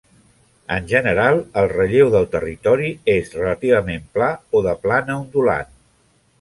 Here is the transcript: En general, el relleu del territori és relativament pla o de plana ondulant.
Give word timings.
En 0.77 0.87
general, 0.91 1.41
el 1.63 1.69
relleu 1.73 2.09
del 2.15 2.25
territori 2.37 2.89
és 3.17 3.31
relativament 3.37 4.11
pla 4.17 4.33
o 4.61 4.67
de 4.71 4.77
plana 4.87 5.23
ondulant. 5.23 5.75